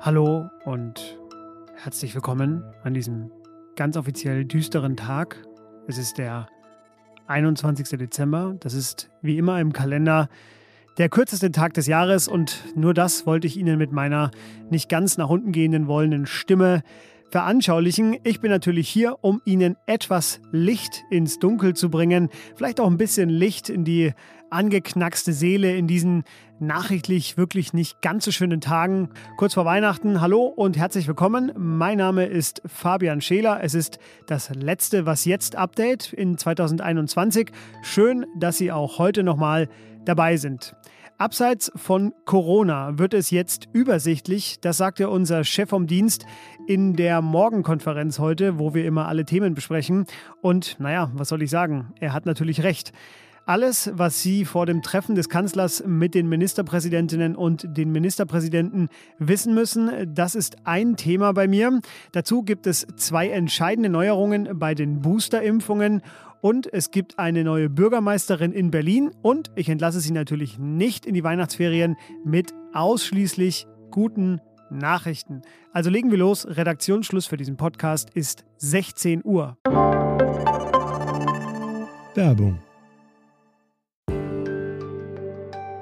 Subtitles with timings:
[0.00, 1.18] Hallo und
[1.74, 3.30] herzlich willkommen an diesem
[3.76, 5.44] ganz offiziell düsteren Tag.
[5.88, 6.48] Es ist der
[7.26, 7.98] 21.
[7.98, 8.56] Dezember.
[8.60, 10.30] Das ist wie immer im Kalender
[10.96, 14.30] der kürzeste Tag des Jahres und nur das wollte ich Ihnen mit meiner
[14.70, 16.82] nicht ganz nach unten gehenden wollenden Stimme
[17.30, 18.16] veranschaulichen.
[18.24, 22.96] Ich bin natürlich hier, um Ihnen etwas Licht ins Dunkel zu bringen, vielleicht auch ein
[22.96, 24.12] bisschen Licht in die
[24.56, 26.24] angeknackste Seele in diesen
[26.60, 29.10] nachrichtlich wirklich nicht ganz so schönen Tagen.
[29.36, 31.52] Kurz vor Weihnachten, hallo und herzlich willkommen.
[31.58, 33.62] Mein Name ist Fabian Scheler.
[33.62, 37.50] Es ist das letzte Was jetzt Update in 2021.
[37.82, 39.68] Schön, dass Sie auch heute nochmal
[40.06, 40.74] dabei sind.
[41.18, 46.24] Abseits von Corona wird es jetzt übersichtlich, das sagte unser Chef vom Dienst
[46.66, 50.06] in der Morgenkonferenz heute, wo wir immer alle Themen besprechen.
[50.40, 51.92] Und naja, was soll ich sagen?
[52.00, 52.92] Er hat natürlich recht.
[53.48, 58.88] Alles, was Sie vor dem Treffen des Kanzlers mit den Ministerpräsidentinnen und den Ministerpräsidenten
[59.20, 61.78] wissen müssen, das ist ein Thema bei mir.
[62.10, 66.02] Dazu gibt es zwei entscheidende Neuerungen bei den Boosterimpfungen
[66.40, 71.14] und es gibt eine neue Bürgermeisterin in Berlin und ich entlasse Sie natürlich nicht in
[71.14, 75.42] die Weihnachtsferien mit ausschließlich guten Nachrichten.
[75.72, 76.48] Also legen wir los.
[76.48, 79.56] Redaktionsschluss für diesen Podcast ist 16 Uhr.
[82.16, 82.58] Werbung.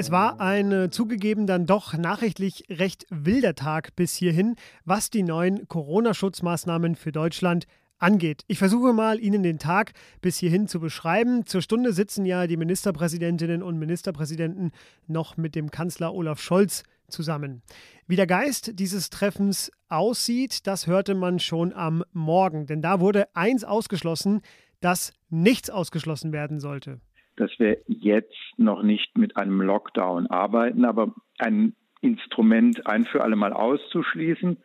[0.00, 5.24] Es war ein äh, zugegeben dann doch nachrichtlich recht wilder Tag bis hierhin, was die
[5.24, 7.66] neuen Corona-Schutzmaßnahmen für Deutschland
[7.98, 8.44] angeht.
[8.46, 9.90] Ich versuche mal, Ihnen den Tag
[10.20, 11.46] bis hierhin zu beschreiben.
[11.46, 14.70] Zur Stunde sitzen ja die Ministerpräsidentinnen und Ministerpräsidenten
[15.08, 17.62] noch mit dem Kanzler Olaf Scholz zusammen.
[18.06, 23.34] Wie der Geist dieses Treffens aussieht, das hörte man schon am Morgen, denn da wurde
[23.34, 24.42] eins ausgeschlossen,
[24.80, 27.00] dass nichts ausgeschlossen werden sollte.
[27.38, 33.36] Dass wir jetzt noch nicht mit einem Lockdown arbeiten, aber ein Instrument ein für alle
[33.36, 34.58] Mal auszuschließen,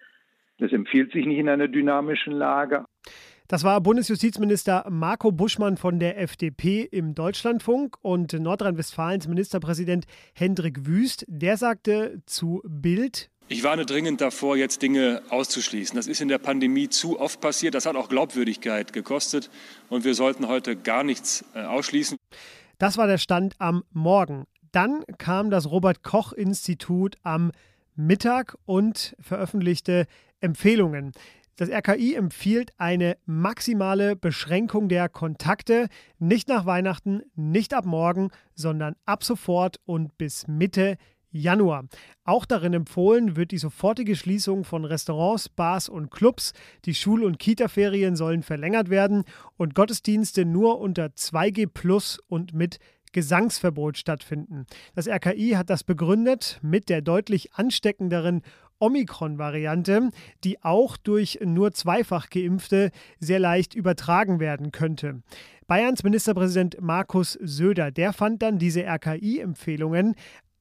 [0.60, 2.86] das empfiehlt sich nicht in einer dynamischen Lage.
[3.48, 11.26] Das war Bundesjustizminister Marco Buschmann von der FDP im Deutschlandfunk und Nordrhein-Westfalens Ministerpräsident Hendrik Wüst.
[11.28, 15.96] Der sagte zu Bild, ich warne dringend davor, jetzt Dinge auszuschließen.
[15.98, 17.76] Das ist in der Pandemie zu oft passiert.
[17.76, 19.50] Das hat auch Glaubwürdigkeit gekostet.
[19.90, 22.18] Und wir sollten heute gar nichts äh, ausschließen.
[22.78, 24.46] Das war der Stand am Morgen.
[24.72, 27.52] Dann kam das Robert Koch Institut am
[27.96, 30.08] Mittag und veröffentlichte
[30.42, 31.12] Empfehlungen.
[31.56, 38.96] Das RKI empfiehlt eine maximale Beschränkung der Kontakte, nicht nach Weihnachten, nicht ab morgen, sondern
[39.06, 40.98] ab sofort und bis Mitte
[41.34, 41.86] Januar.
[42.24, 46.54] Auch darin empfohlen wird die sofortige Schließung von Restaurants, Bars und Clubs.
[46.86, 49.24] Die Schul- und Kita-Ferien sollen verlängert werden
[49.58, 52.80] und Gottesdienste nur unter 2G Plus und mit
[53.12, 54.66] Gesangsverbot stattfinden.
[54.96, 58.42] Das RKI hat das begründet mit der deutlich ansteckenderen
[58.80, 60.10] Omikron-Variante,
[60.44, 65.22] die auch durch nur zweifach geimpfte sehr leicht übertragen werden könnte.
[65.68, 70.16] Bayerns Ministerpräsident Markus Söder, der fand dann diese RKI-Empfehlungen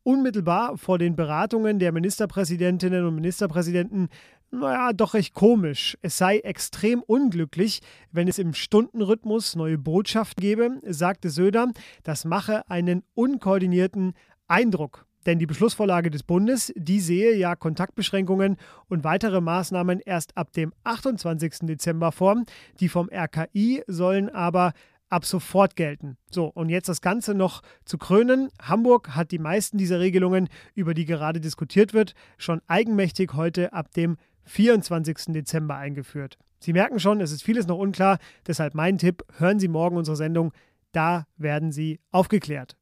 [0.05, 4.09] unmittelbar vor den Beratungen der Ministerpräsidentinnen und Ministerpräsidenten
[4.55, 5.97] naja, doch recht komisch.
[6.03, 7.81] Es sei extrem unglücklich,
[8.11, 11.69] wenn es im Stundenrhythmus neue Botschaften gebe, sagte Söder.
[12.03, 14.13] Das mache einen unkoordinierten
[14.49, 15.07] Eindruck.
[15.25, 18.57] Denn die Beschlussvorlage des Bundes, die sehe ja Kontaktbeschränkungen
[18.89, 21.61] und weitere Maßnahmen erst ab dem 28.
[21.63, 22.43] Dezember vor.
[22.81, 24.73] Die vom RKI sollen aber
[25.13, 26.17] ab sofort gelten.
[26.31, 28.49] So, und jetzt das Ganze noch zu krönen.
[28.61, 33.93] Hamburg hat die meisten dieser Regelungen, über die gerade diskutiert wird, schon eigenmächtig heute ab
[33.93, 35.35] dem 24.
[35.35, 36.39] Dezember eingeführt.
[36.61, 40.17] Sie merken schon, es ist vieles noch unklar, deshalb mein Tipp, hören Sie morgen unsere
[40.17, 40.53] Sendung,
[40.93, 42.77] da werden Sie aufgeklärt.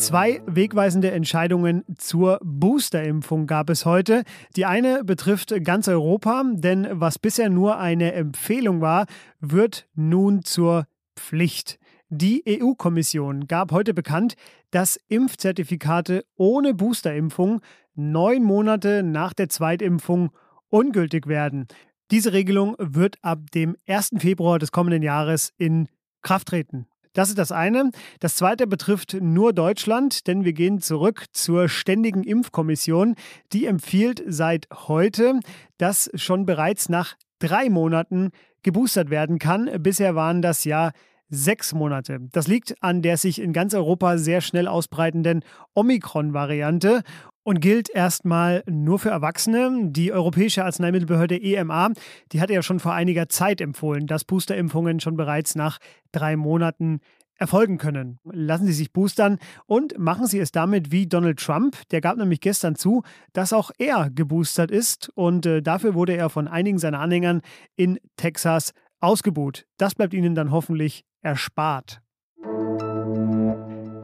[0.00, 4.24] Zwei wegweisende Entscheidungen zur Boosterimpfung gab es heute.
[4.56, 9.04] Die eine betrifft ganz Europa, denn was bisher nur eine Empfehlung war,
[9.40, 10.86] wird nun zur
[11.16, 11.78] Pflicht.
[12.08, 14.36] Die EU-Kommission gab heute bekannt,
[14.70, 17.60] dass Impfzertifikate ohne Boosterimpfung
[17.94, 20.30] neun Monate nach der Zweitimpfung
[20.70, 21.68] ungültig werden.
[22.10, 24.12] Diese Regelung wird ab dem 1.
[24.16, 25.88] Februar des kommenden Jahres in
[26.22, 26.86] Kraft treten.
[27.12, 27.90] Das ist das eine.
[28.20, 33.16] Das zweite betrifft nur Deutschland, denn wir gehen zurück zur Ständigen Impfkommission.
[33.52, 35.40] Die empfiehlt seit heute,
[35.76, 38.30] dass schon bereits nach drei Monaten
[38.62, 39.70] geboostert werden kann.
[39.82, 40.92] Bisher waren das ja
[41.30, 42.18] sechs Monate.
[42.32, 47.02] Das liegt an der sich in ganz Europa sehr schnell ausbreitenden Omikron-Variante
[47.42, 49.90] und gilt erstmal nur für Erwachsene.
[49.90, 51.90] Die Europäische Arzneimittelbehörde EMA,
[52.32, 55.78] die hatte ja schon vor einiger Zeit empfohlen, dass Boosterimpfungen schon bereits nach
[56.12, 57.00] drei Monaten
[57.40, 58.18] erfolgen können.
[58.24, 61.76] Lassen Sie sich boostern und machen Sie es damit wie Donald Trump.
[61.90, 63.02] Der gab nämlich gestern zu,
[63.32, 67.40] dass auch er geboostert ist und äh, dafür wurde er von einigen seiner Anhängern
[67.76, 69.66] in Texas ausgebuht.
[69.78, 72.02] Das bleibt Ihnen dann hoffentlich erspart.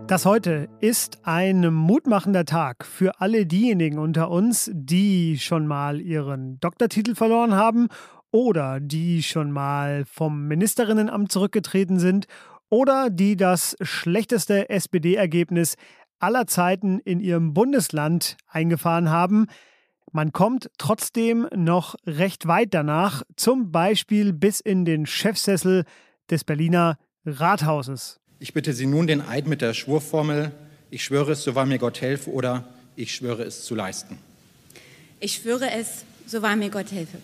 [0.07, 6.61] Das heute ist ein mutmachender Tag für alle diejenigen unter uns, die schon mal ihren
[6.61, 7.89] Doktortitel verloren haben
[8.31, 12.27] oder die schon mal vom Ministerinnenamt zurückgetreten sind
[12.69, 15.75] oder die das schlechteste SPD-Ergebnis
[16.21, 19.47] aller Zeiten in ihrem Bundesland eingefahren haben.
[20.13, 25.83] Man kommt trotzdem noch recht weit danach, zum Beispiel bis in den Chefsessel
[26.31, 28.21] des Berliner Rathauses.
[28.39, 30.53] Ich bitte Sie nun, den Eid mit der Schwurformel
[30.91, 34.19] Ich schwöre es, so wahr mir Gott helfe oder Ich schwöre es zu leisten.
[35.21, 37.19] Ich schwöre es, so wahr mir Gott helfe.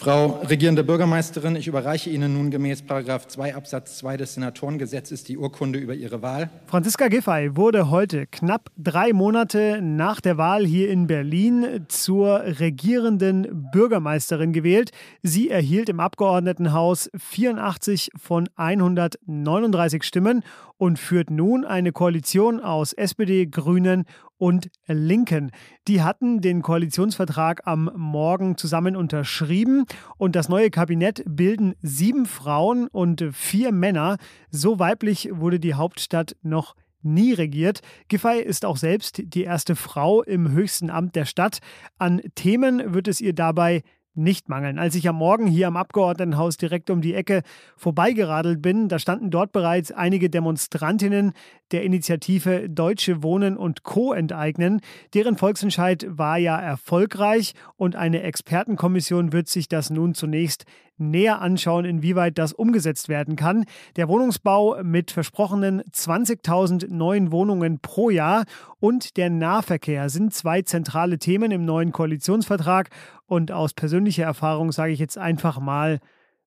[0.00, 5.80] Frau regierende Bürgermeisterin, ich überreiche Ihnen nun gemäß 2 Absatz 2 des Senatorengesetzes die Urkunde
[5.80, 6.50] über Ihre Wahl.
[6.66, 13.70] Franziska Giffey wurde heute, knapp drei Monate nach der Wahl hier in Berlin, zur regierenden
[13.72, 14.92] Bürgermeisterin gewählt.
[15.24, 20.44] Sie erhielt im Abgeordnetenhaus 84 von 139 Stimmen
[20.76, 24.04] und führt nun eine Koalition aus SPD, Grünen
[24.38, 25.50] und Linken.
[25.86, 29.84] Die hatten den Koalitionsvertrag am Morgen zusammen unterschrieben
[30.16, 34.16] und das neue Kabinett bilden sieben Frauen und vier Männer.
[34.50, 37.80] So weiblich wurde die Hauptstadt noch nie regiert.
[38.08, 41.58] Giffey ist auch selbst die erste Frau im höchsten Amt der Stadt.
[41.98, 43.82] An Themen wird es ihr dabei
[44.18, 44.78] nicht mangeln.
[44.78, 47.42] Als ich am Morgen hier am Abgeordnetenhaus direkt um die Ecke
[47.76, 51.32] vorbeigeradelt bin, da standen dort bereits einige Demonstrantinnen
[51.72, 54.12] der Initiative Deutsche Wohnen und Co.
[54.12, 54.80] enteignen.
[55.14, 60.64] Deren Volksentscheid war ja erfolgreich und eine Expertenkommission wird sich das nun zunächst
[60.98, 63.64] näher anschauen, inwieweit das umgesetzt werden kann.
[63.96, 68.44] Der Wohnungsbau mit versprochenen 20.000 neuen Wohnungen pro Jahr
[68.80, 72.90] und der Nahverkehr sind zwei zentrale Themen im neuen Koalitionsvertrag.
[73.26, 76.00] Und aus persönlicher Erfahrung sage ich jetzt einfach mal,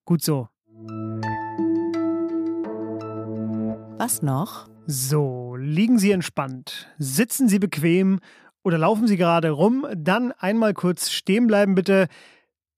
[0.06, 0.48] gut so.
[3.98, 4.71] Was noch?
[4.88, 8.20] So, liegen Sie entspannt, sitzen Sie bequem
[8.64, 12.08] oder laufen Sie gerade rum, dann einmal kurz stehen bleiben bitte.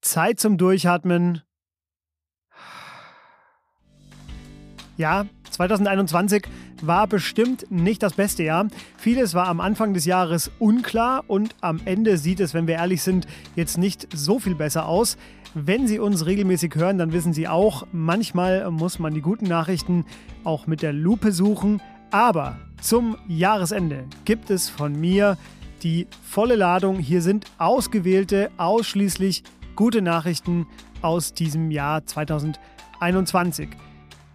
[0.00, 1.42] Zeit zum Durchatmen
[4.96, 6.46] Ja, 2021
[6.80, 8.68] war bestimmt nicht das beste Jahr.
[8.96, 13.02] Vieles war am Anfang des Jahres unklar und am Ende sieht es, wenn wir ehrlich
[13.02, 13.26] sind,
[13.56, 15.16] jetzt nicht so viel besser aus.
[15.54, 20.04] Wenn Sie uns regelmäßig hören, dann wissen Sie auch, manchmal muss man die guten Nachrichten
[20.44, 21.80] auch mit der Lupe suchen.
[22.14, 25.36] Aber zum Jahresende gibt es von mir
[25.82, 27.00] die volle Ladung.
[27.00, 29.42] Hier sind ausgewählte, ausschließlich
[29.74, 30.68] gute Nachrichten
[31.02, 33.70] aus diesem Jahr 2021.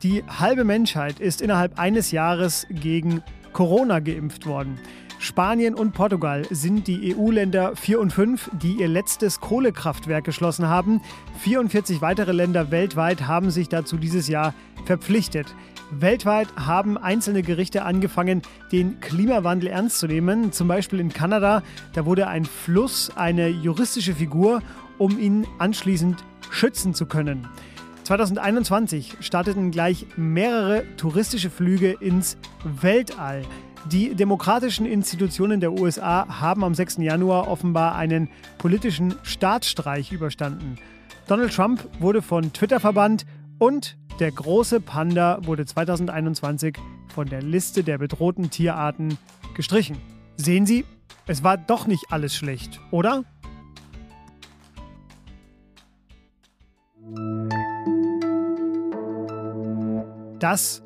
[0.04, 3.24] Die halbe Menschheit ist innerhalb eines Jahres gegen
[3.54, 4.78] Corona geimpft worden.
[5.22, 11.02] Spanien und Portugal sind die EU-Länder 4 und 5, die ihr letztes Kohlekraftwerk geschlossen haben.
[11.40, 14.54] 44 weitere Länder weltweit haben sich dazu dieses Jahr
[14.86, 15.54] verpflichtet.
[15.92, 20.54] Weltweit haben einzelne Gerichte angefangen, den Klimawandel ernst zu nehmen.
[20.54, 21.64] Zum Beispiel in Kanada,
[21.94, 24.62] da wurde ein Fluss eine juristische Figur,
[24.98, 27.46] um ihn anschließend schützen zu können.
[28.04, 33.44] 2021 starteten gleich mehrere touristische Flüge ins Weltall.
[33.86, 36.98] Die demokratischen Institutionen der USA haben am 6.
[36.98, 40.78] Januar offenbar einen politischen Staatsstreich überstanden.
[41.28, 43.26] Donald Trump wurde von Twitter verbannt
[43.58, 46.78] und der große Panda wurde 2021
[47.14, 49.18] von der Liste der bedrohten Tierarten
[49.56, 49.98] gestrichen.
[50.36, 50.86] Sehen Sie,
[51.26, 53.24] es war doch nicht alles schlecht, oder?
[60.40, 60.82] Das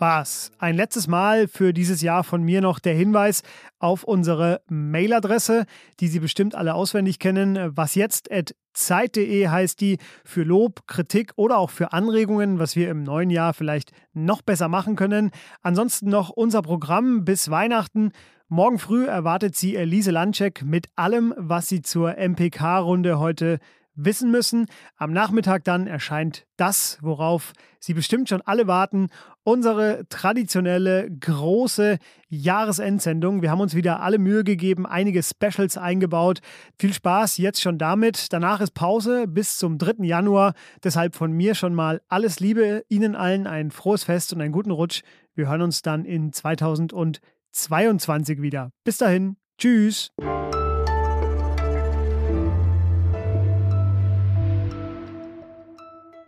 [0.00, 0.50] war's.
[0.58, 3.42] Ein letztes Mal für dieses Jahr von mir noch der Hinweis
[3.78, 5.64] auf unsere Mailadresse,
[6.00, 7.76] die Sie bestimmt alle auswendig kennen.
[7.76, 12.90] Was jetzt at Zeit.de heißt die für Lob, Kritik oder auch für Anregungen, was wir
[12.90, 15.30] im neuen Jahr vielleicht noch besser machen können.
[15.62, 18.12] Ansonsten noch unser Programm bis Weihnachten.
[18.48, 23.58] Morgen früh erwartet Sie Elise Landcheck mit allem, was Sie zur MPK-Runde heute
[23.96, 24.66] wissen müssen.
[24.96, 29.06] Am Nachmittag dann erscheint das, worauf Sie bestimmt schon alle warten,
[29.44, 31.98] unsere traditionelle große
[32.28, 33.42] Jahresendsendung.
[33.42, 36.40] Wir haben uns wieder alle Mühe gegeben, einige Specials eingebaut.
[36.78, 38.32] Viel Spaß jetzt schon damit.
[38.32, 40.04] Danach ist Pause bis zum 3.
[40.04, 40.54] Januar.
[40.82, 42.84] Deshalb von mir schon mal alles Liebe.
[42.88, 45.02] Ihnen allen ein frohes Fest und einen guten Rutsch.
[45.34, 48.72] Wir hören uns dann in 2022 wieder.
[48.84, 49.36] Bis dahin.
[49.58, 50.10] Tschüss.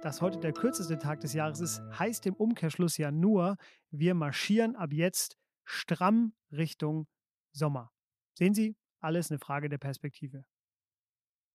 [0.08, 3.58] Dass heute der kürzeste Tag des Jahres ist, heißt im Umkehrschluss ja nur,
[3.90, 7.06] wir marschieren ab jetzt stramm Richtung
[7.52, 7.92] Sommer.
[8.32, 10.46] Sehen Sie, alles eine Frage der Perspektive.